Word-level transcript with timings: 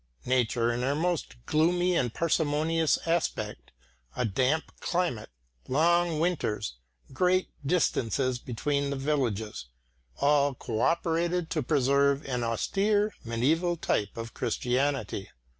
Nature 0.25 0.71
in 0.71 0.81
her 0.81 0.95
most 0.95 1.35
gloomy 1.45 1.95
and 1.95 2.11
parsimonious 2.15 2.97
aspect, 3.05 3.71
a 4.15 4.25
damp 4.25 4.71
climate, 4.79 5.29
long 5.67 6.19
winters, 6.19 6.77
great 7.13 7.51
distances 7.63 8.39
between 8.39 8.89
the 8.89 8.95
villages, 8.95 9.65
all 10.19 10.55
co 10.55 10.79
operated 10.81 11.51
to 11.51 11.61
preserve 11.61 12.25
an 12.25 12.41
austere 12.43 13.13
mediæval 13.23 13.79
type 13.79 14.17
of 14.17 14.33
Christianity. 14.33 15.29